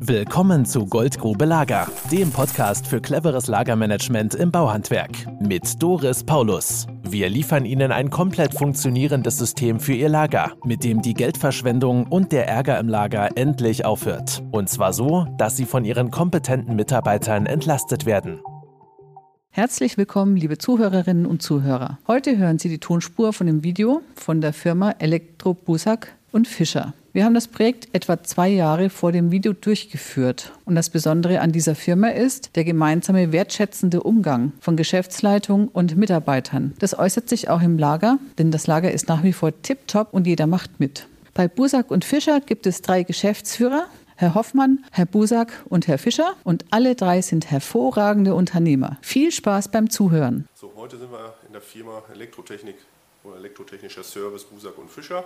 [0.00, 6.86] Willkommen zu Goldgrube Lager, dem Podcast für cleveres Lagermanagement im Bauhandwerk mit Doris Paulus.
[7.02, 12.30] Wir liefern Ihnen ein komplett funktionierendes System für Ihr Lager, mit dem die Geldverschwendung und
[12.30, 14.42] der Ärger im Lager endlich aufhört.
[14.52, 18.40] Und zwar so, dass Sie von Ihren kompetenten Mitarbeitern entlastet werden.
[19.50, 21.98] Herzlich willkommen, liebe Zuhörerinnen und Zuhörer.
[22.06, 26.94] Heute hören Sie die Tonspur von dem Video von der Firma Elektro Busak und Fischer.
[27.14, 30.52] Wir haben das Projekt etwa zwei Jahre vor dem Video durchgeführt.
[30.66, 36.74] Und das Besondere an dieser Firma ist der gemeinsame wertschätzende Umgang von Geschäftsleitung und Mitarbeitern.
[36.80, 40.26] Das äußert sich auch im Lager, denn das Lager ist nach wie vor tiptop und
[40.26, 41.06] jeder macht mit.
[41.32, 43.86] Bei Busak und Fischer gibt es drei Geschäftsführer,
[44.16, 46.34] Herr Hoffmann, Herr Busak und Herr Fischer.
[46.44, 48.98] Und alle drei sind hervorragende Unternehmer.
[49.00, 50.46] Viel Spaß beim Zuhören.
[50.54, 52.76] So, heute sind wir in der Firma Elektrotechnik
[53.24, 55.24] oder Elektrotechnischer Service Busak und Fischer.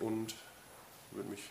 [0.00, 0.34] Und
[1.12, 1.50] würde mich,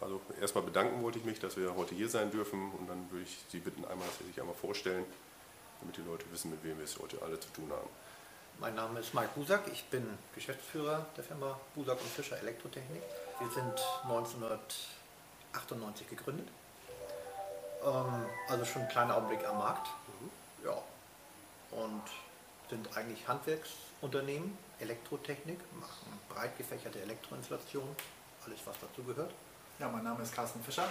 [0.00, 3.24] also erstmal bedanken wollte ich mich, dass wir heute hier sein dürfen und dann würde
[3.24, 5.04] ich Sie bitten, einmal, dass Sie sich einmal vorstellen,
[5.80, 7.88] damit die Leute wissen, mit wem wir es heute alle zu tun haben.
[8.58, 13.02] Mein Name ist Mike Busak, ich bin Geschäftsführer der Firma Busak und Fischer Elektrotechnik.
[13.38, 16.48] Wir sind 1998 gegründet,
[17.82, 19.88] ähm, also schon ein kleiner Augenblick am Markt.
[20.20, 20.30] Mhm.
[20.66, 20.82] Ja.
[21.70, 22.02] Und
[22.68, 27.96] sind eigentlich Handwerksunternehmen, Elektrotechnik, machen breit gefächerte Elektroinstallation,
[28.46, 29.32] alles was dazu gehört.
[29.78, 30.88] Ja, mein Name ist Carsten Fischer.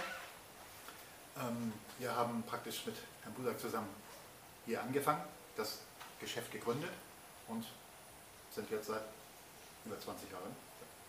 [1.38, 3.88] Ähm, wir haben praktisch mit Herrn Busak zusammen
[4.66, 5.22] hier angefangen,
[5.56, 5.78] das
[6.20, 6.90] Geschäft gegründet
[7.48, 7.64] und
[8.54, 9.02] sind jetzt seit
[9.84, 10.54] über 20 Jahren,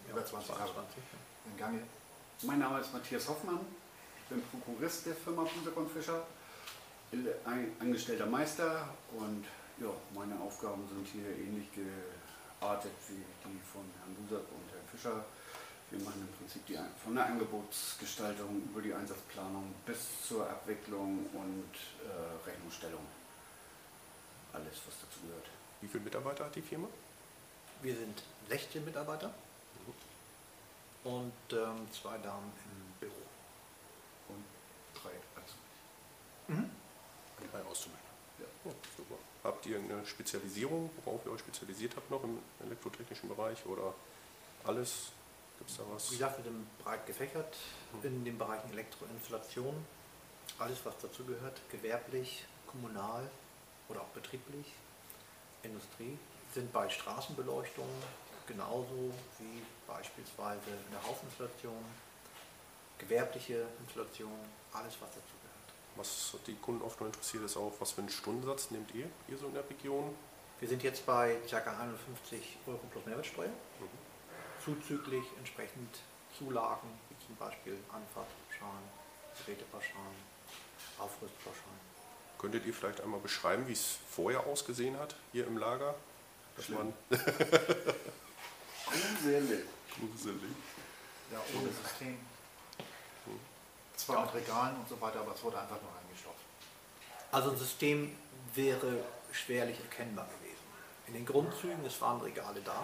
[0.08, 0.86] ja, über 20 Jahre
[1.46, 1.82] in Gange.
[2.44, 3.60] Mein Name ist Matthias Hoffmann,
[4.18, 6.24] ich bin Prokurist der Firma Busak und Fischer,
[7.80, 9.46] angestellter Meister und
[9.80, 15.26] ja, meine Aufgaben sind hier ähnlich geartet wie die von Herrn Busak und Herrn Fischer.
[15.92, 21.74] Wir machen im Prinzip die, von der Angebotsgestaltung über die Einsatzplanung bis zur Abwicklung und
[22.08, 23.06] äh, Rechnungsstellung.
[24.54, 25.48] Alles, was dazu gehört.
[25.82, 26.88] Wie viele Mitarbeiter hat die Firma?
[27.82, 29.34] Wir sind 16 Mitarbeiter
[31.04, 31.12] mhm.
[31.12, 33.22] und ähm, zwei Damen im Büro.
[34.30, 34.46] Und
[34.94, 36.48] drei Azubis.
[36.48, 36.70] Mhm.
[37.40, 38.12] Und drei Auszubildende.
[38.40, 38.46] Ja.
[38.64, 39.16] Oh, super.
[39.44, 43.94] Habt ihr eine Spezialisierung, worauf ihr euch spezialisiert habt noch im elektrotechnischen Bereich oder
[44.64, 45.12] alles
[45.62, 46.10] Gibt es da was?
[46.10, 47.56] Wie gesagt, wir sind breit gefächert
[47.92, 48.04] hm.
[48.04, 49.76] in den Bereichen Elektroinstallation,
[50.58, 53.30] alles was dazugehört, gewerblich, kommunal
[53.88, 54.66] oder auch betrieblich,
[55.62, 56.18] Industrie,
[56.56, 57.86] sind bei Straßenbeleuchtung
[58.48, 61.86] genauso wie beispielsweise in der Hausinstallation,
[62.98, 64.34] gewerbliche Installation,
[64.74, 65.70] alles was dazugehört.
[65.96, 69.38] Was die Kunden oft noch interessiert, ist auch, was für einen Stundensatz nehmt ihr hier
[69.38, 70.16] so in der Region?
[70.60, 71.58] Wir sind jetzt bei ca.
[71.58, 73.50] 51 Euro plus Mehrwertsteuer.
[73.50, 74.01] Mhm
[74.64, 76.00] zuzüglich entsprechend
[76.38, 78.84] Zulagen, wie zum Beispiel Anfahrtpauschalen,
[79.46, 80.16] Gerätepauschalen,
[80.98, 81.92] Aufrüstpauschalen.
[82.38, 85.94] Könntet ihr vielleicht einmal beschreiben, wie es vorher ausgesehen hat hier im Lager?
[86.58, 86.94] Dass man
[88.86, 89.66] Gruselig.
[89.98, 90.52] Gruselig.
[91.32, 92.18] Ja, ohne System.
[93.96, 96.42] Zwar mit Regalen und so weiter, aber es wurde einfach nur eingestopft.
[97.32, 98.16] Also ein System
[98.56, 100.66] wäre schwerlich erkennbar gewesen.
[101.08, 102.84] In den Grundzügen, es waren Regale da.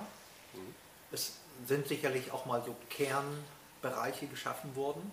[0.53, 0.75] Mhm.
[1.11, 5.11] Es sind sicherlich auch mal so Kernbereiche geschaffen worden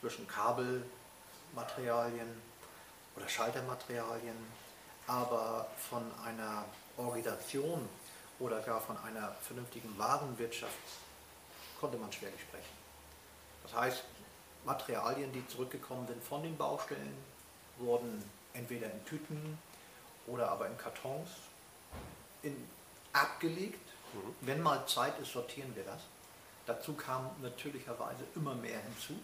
[0.00, 2.28] zwischen Kabelmaterialien
[3.16, 4.36] oder Schaltermaterialien,
[5.06, 6.64] aber von einer
[6.96, 7.88] Organisation
[8.38, 10.72] oder gar von einer vernünftigen Warenwirtschaft
[11.80, 12.78] konnte man schwerlich sprechen.
[13.62, 14.04] Das heißt,
[14.64, 17.16] Materialien, die zurückgekommen sind von den Baustellen,
[17.78, 18.22] wurden
[18.54, 19.58] entweder in Tüten
[20.26, 21.30] oder aber in Kartons
[22.42, 22.68] in,
[23.12, 24.34] abgelegt Mhm.
[24.42, 26.00] Wenn mal Zeit ist, sortieren wir das.
[26.66, 29.14] Dazu kam natürlicherweise immer mehr hinzu,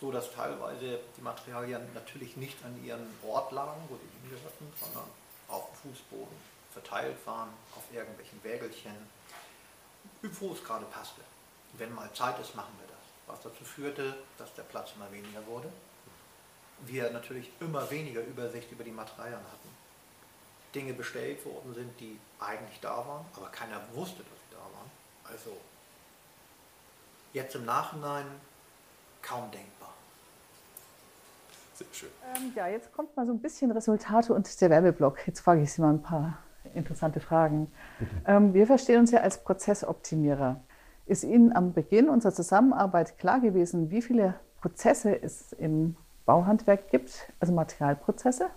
[0.00, 5.08] so dass teilweise die Materialien natürlich nicht an ihren Ort lagen, wo sie hingehörten, sondern
[5.48, 6.36] auf dem Fußboden
[6.72, 8.96] verteilt waren, auf irgendwelchen Wägelchen,
[10.22, 11.20] wo es gerade passte.
[11.74, 12.96] Wenn mal Zeit ist, machen wir das.
[13.26, 15.70] Was dazu führte, dass der Platz immer weniger wurde.
[16.86, 19.77] Wir natürlich immer weniger Übersicht über die Materialien hatten.
[20.74, 24.90] Dinge bestellt worden sind, die eigentlich da waren, aber keiner wusste, dass sie da waren.
[25.24, 25.56] Also
[27.32, 28.26] jetzt im Nachhinein
[29.22, 29.94] kaum denkbar.
[31.74, 32.08] Sehr schön.
[32.36, 35.26] Ähm, ja, jetzt kommt mal so ein bisschen Resultate und der Werbeblock.
[35.26, 36.38] Jetzt frage ich Sie mal ein paar
[36.74, 37.70] interessante Fragen.
[38.26, 40.60] Ähm, wir verstehen uns ja als Prozessoptimierer.
[41.06, 47.32] Ist Ihnen am Beginn unserer Zusammenarbeit klar gewesen, wie viele Prozesse es im Bauhandwerk gibt,
[47.40, 48.50] also Materialprozesse?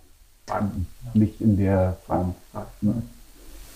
[1.14, 2.34] Nicht in der Form.
[2.80, 3.02] Ne?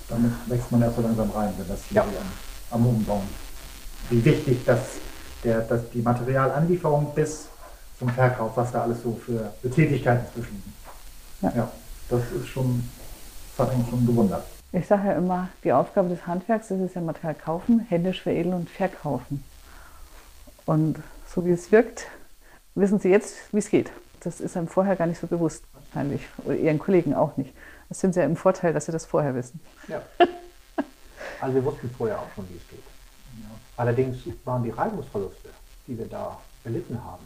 [0.08, 2.02] Damit wächst man erst so langsam rein, wenn das ja.
[2.02, 2.08] am,
[2.70, 3.28] am Umbauen.
[4.10, 4.80] Wie wichtig, dass,
[5.42, 7.48] der, dass die Materialanlieferung bis
[7.98, 10.62] zum Verkauf, was da alles so für, für Tätigkeiten zwischen.
[11.40, 11.52] Ja.
[11.56, 11.72] ja,
[12.08, 12.88] das ist schon,
[13.56, 14.44] das hat mich schon gewundert.
[14.72, 18.54] Ich sage ja immer, die Aufgabe des Handwerks ist es ja Material kaufen, händisch veredeln
[18.54, 19.42] und verkaufen.
[20.66, 20.98] Und
[21.32, 22.06] so wie es wirkt,
[22.74, 23.90] wissen Sie jetzt, wie es geht.
[24.26, 26.20] Das ist einem vorher gar nicht so bewusst, wahrscheinlich.
[26.44, 27.54] Oder Ihren Kollegen auch nicht.
[27.88, 29.60] Das sind Sie ja im Vorteil, dass Sie das vorher wissen.
[29.86, 30.02] Ja.
[31.40, 32.82] Also wir wussten vorher auch schon, wie es geht.
[33.76, 35.50] Allerdings waren die Reibungsverluste,
[35.86, 37.22] die wir da erlitten haben,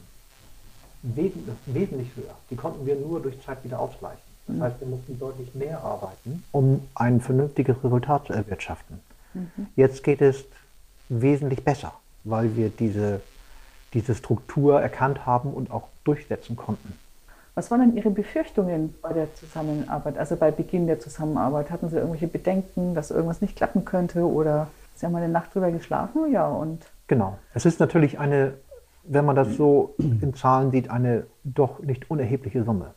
[1.02, 2.34] wesentlich höher.
[2.50, 4.20] Die konnten wir nur durch Zeit wieder ausgleichen.
[4.46, 4.62] Das mhm.
[4.62, 9.00] heißt, wir mussten deutlich mehr arbeiten, um ein vernünftiges Resultat zu erwirtschaften.
[9.32, 9.68] Mhm.
[9.74, 10.44] Jetzt geht es
[11.08, 11.94] wesentlich besser,
[12.24, 13.22] weil wir diese,
[13.94, 16.92] diese Struktur erkannt haben und auch durchsetzen konnten.
[17.54, 21.70] Was waren denn Ihre Befürchtungen bei der Zusammenarbeit, also bei Beginn der Zusammenarbeit?
[21.70, 25.70] Hatten Sie irgendwelche Bedenken, dass irgendwas nicht klappen könnte oder Sie haben eine Nacht drüber
[25.70, 26.32] geschlafen?
[26.32, 26.84] Ja, und.
[27.06, 27.38] Genau.
[27.54, 28.54] Es ist natürlich eine,
[29.04, 32.94] wenn man das so in Zahlen sieht, eine doch nicht unerhebliche Summe,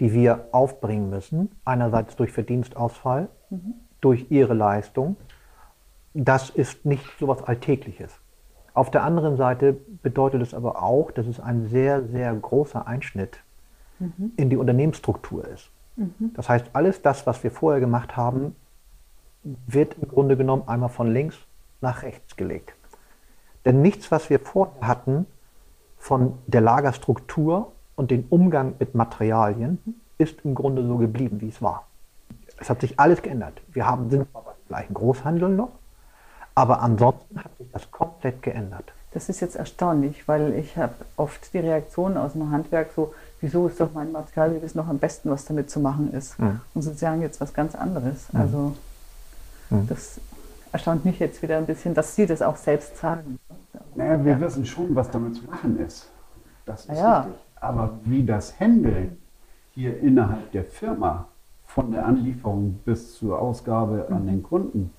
[0.00, 1.50] die wir aufbringen müssen.
[1.64, 3.74] Einerseits durch Verdienstausfall, mhm.
[4.00, 5.16] durch Ihre Leistung.
[6.14, 8.12] Das ist nicht so etwas Alltägliches.
[8.74, 13.38] Auf der anderen Seite bedeutet es aber auch, dass es ein sehr, sehr großer Einschnitt
[14.00, 14.32] mhm.
[14.36, 15.70] in die Unternehmensstruktur ist.
[15.96, 16.32] Mhm.
[16.34, 18.56] Das heißt, alles das, was wir vorher gemacht haben,
[19.66, 21.38] wird im Grunde genommen einmal von links
[21.80, 22.74] nach rechts gelegt.
[23.64, 25.26] Denn nichts, was wir vorher hatten
[25.96, 29.78] von der Lagerstruktur und dem Umgang mit Materialien,
[30.18, 31.86] ist im Grunde so geblieben, wie es war.
[32.58, 33.60] Es hat sich alles geändert.
[33.72, 35.70] Wir haben, sind beim gleichen Großhandel noch,
[36.54, 38.92] aber ansonsten hat sich das komplett geändert.
[39.12, 43.68] Das ist jetzt erstaunlich, weil ich habe oft die Reaktion aus dem Handwerk so, wieso
[43.68, 46.38] ist doch mein Material, wir wissen noch am besten, was damit zu machen ist.
[46.38, 46.60] Mhm.
[46.74, 48.32] Und Sie sagen jetzt was ganz anderes.
[48.32, 48.40] Mhm.
[48.40, 48.74] Also
[49.70, 49.86] mhm.
[49.88, 50.20] das
[50.72, 53.38] erstaunt mich jetzt wieder ein bisschen, dass Sie das auch selbst sagen.
[53.94, 54.40] Naja, wir ja.
[54.40, 56.10] wissen schon, was damit zu machen ist.
[56.66, 57.20] Das ist ja.
[57.20, 57.40] richtig.
[57.60, 59.16] Aber wie das Handeln
[59.72, 61.28] hier innerhalb der Firma
[61.66, 64.26] von der Anlieferung bis zur Ausgabe an mhm.
[64.26, 64.90] den Kunden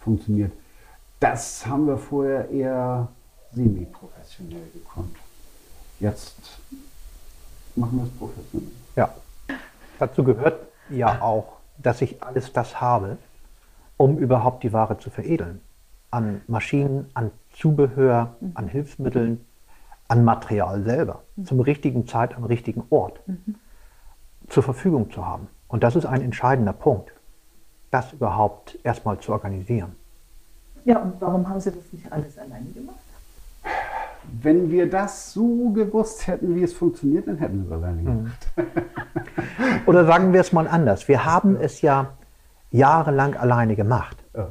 [0.00, 0.52] funktioniert,
[1.22, 3.08] das haben wir vorher eher
[3.52, 5.16] semi-professionell gekonnt.
[6.00, 6.58] Jetzt
[7.76, 8.72] machen wir es professionell.
[8.96, 9.14] Ja.
[10.00, 13.18] Dazu gehört ja auch, dass ich alles das habe,
[13.96, 15.60] um überhaupt die Ware zu veredeln.
[16.10, 18.52] An Maschinen, an Zubehör, mhm.
[18.54, 19.46] an Hilfsmitteln,
[20.08, 21.22] an Material selber.
[21.36, 21.46] Mhm.
[21.46, 23.54] Zum richtigen Zeit am richtigen Ort mhm.
[24.48, 25.46] zur Verfügung zu haben.
[25.68, 27.12] Und das ist ein entscheidender Punkt,
[27.92, 29.94] das überhaupt erstmal zu organisieren.
[30.84, 32.96] Ja, und warum haben Sie das nicht alles alleine gemacht?
[34.40, 38.52] Wenn wir das so gewusst hätten, wie es funktioniert, dann hätten wir es alleine gemacht.
[39.86, 41.08] Oder sagen wir es mal anders.
[41.08, 42.08] Wir haben es ja
[42.70, 44.16] jahrelang alleine gemacht.
[44.34, 44.48] Ja,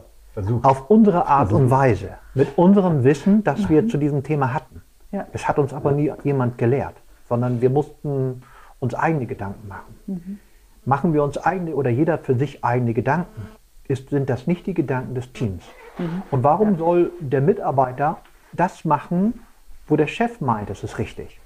[0.64, 1.64] Auf unsere Art versucht.
[1.64, 2.10] und Weise.
[2.34, 4.82] Mit unserem Wissen, das wir zu diesem Thema hatten.
[5.12, 5.26] Ja.
[5.34, 6.96] Es hat uns aber nie jemand gelehrt,
[7.28, 8.44] sondern wir mussten
[8.80, 9.96] uns eigene Gedanken machen.
[10.08, 10.40] Mhm.
[10.86, 13.42] Machen wir uns eigene oder jeder für sich eigene Gedanken,
[13.92, 15.64] ist, sind das nicht die Gedanken des Teams.
[15.98, 16.24] Mhm.
[16.32, 16.78] Und warum ja.
[16.78, 18.18] soll der Mitarbeiter
[18.54, 19.46] das machen,
[19.88, 21.40] wo der Chef meint, es ist richtig?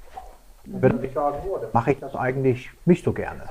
[0.65, 0.81] Mhm.
[0.81, 3.43] Wenn er nicht sagen würde, mache ich das eigentlich nicht so gerne.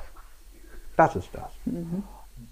[0.97, 1.51] Das ist das.
[1.65, 2.05] Mhm.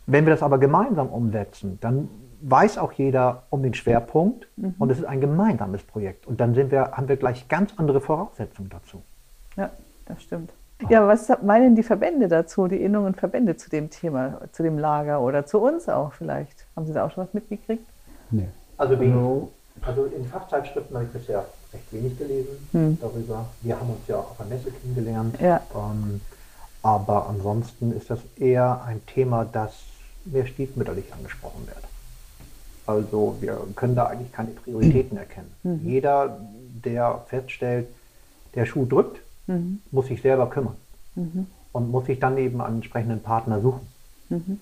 [0.06, 2.08] Wenn wir das aber gemeinsam umsetzen, dann
[2.42, 4.74] weiß auch jeder um den Schwerpunkt mhm.
[4.78, 6.26] und es ist ein gemeinsames Projekt.
[6.26, 9.02] Und dann sind wir, haben wir gleich ganz andere Voraussetzungen dazu.
[9.56, 9.70] Ja,
[10.06, 10.52] das stimmt.
[10.88, 15.20] Ja, was meinen die Verbände dazu, die Innungen Verbände zu dem Thema, zu dem Lager
[15.20, 16.66] oder zu uns auch vielleicht?
[16.76, 17.84] Haben Sie da auch schon was mitgekriegt?
[18.30, 18.48] Nee.
[18.76, 22.98] Also, also, also in Fachzeitschriften habe ich bisher recht wenig gelesen hm.
[23.00, 23.46] darüber.
[23.60, 25.40] Wir haben uns ja auch auf der Messe kennengelernt.
[25.40, 25.60] Ja.
[25.74, 26.20] Ähm,
[26.82, 29.74] aber ansonsten ist das eher ein Thema, das
[30.24, 31.84] mehr stiefmütterlich angesprochen wird.
[32.86, 35.52] Also wir können da eigentlich keine Prioritäten erkennen.
[35.62, 35.80] Mhm.
[35.84, 36.40] Jeder,
[36.84, 37.86] der feststellt,
[38.54, 39.80] der Schuh drückt, mhm.
[39.90, 40.76] muss sich selber kümmern
[41.14, 41.46] mhm.
[41.72, 43.86] und muss sich dann eben einen entsprechenden Partner suchen.
[44.28, 44.60] Mhm.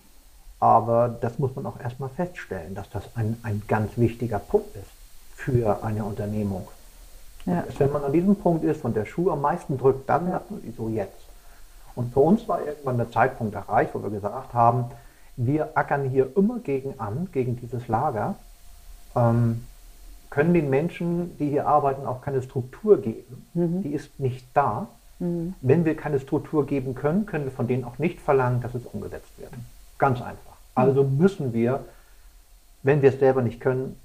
[0.59, 4.91] Aber das muss man auch erstmal feststellen, dass das ein, ein ganz wichtiger Punkt ist
[5.35, 6.69] für eine Unternehmung.
[7.47, 7.65] Ja.
[7.79, 10.33] Wenn man an diesem Punkt ist und der Schuh am meisten drückt, dann ja.
[10.33, 11.21] sagt man so jetzt.
[11.95, 14.85] Und für uns war irgendwann der Zeitpunkt erreicht, wo wir gesagt haben,
[15.37, 18.35] wir ackern hier immer gegen an, gegen dieses Lager,
[19.17, 19.65] ähm,
[20.31, 23.47] können den Menschen, die hier arbeiten, auch keine Struktur geben.
[23.55, 23.83] Mhm.
[23.83, 24.87] Die ist nicht da.
[25.19, 25.55] Mhm.
[25.61, 28.87] Wenn wir keine Struktur geben können, können wir von denen auch nicht verlangen, dass es
[28.87, 29.51] umgesetzt wird.
[29.99, 30.57] Ganz einfach.
[30.75, 31.85] Also müssen wir,
[32.83, 33.97] wenn wir es selber nicht können,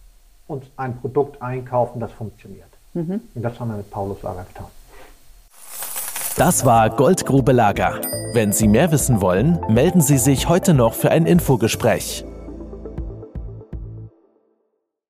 [0.47, 2.67] uns ein Produkt einkaufen, das funktioniert.
[2.93, 3.21] Mhm.
[3.33, 4.67] Und das haben wir mit Paulus Lager getan.
[6.37, 8.01] Das war Goldgrube Lager.
[8.33, 12.25] Wenn Sie mehr wissen wollen, melden Sie sich heute noch für ein Infogespräch.